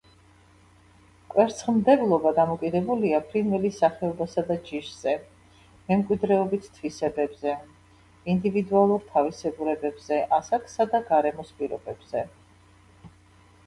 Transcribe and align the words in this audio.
კვერცხმდებლობა 1.33 2.29
დამოკიდებულია 2.39 3.17
ფრინველის 3.33 3.75
სახეობასა 3.81 4.43
და 4.47 4.57
ჯიშზე, 4.69 5.13
მემკვიდრეობით 5.91 6.65
თვისებებზე, 6.79 7.53
ინდივიდუალურ 8.35 9.05
თავისებურებებზე, 9.13 10.19
ასაკსა 10.41 10.89
და 10.97 11.03
გარემოს 11.13 11.53
პირობებზე. 11.61 12.25